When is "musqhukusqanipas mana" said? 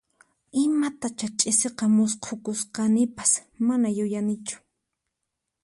1.95-3.87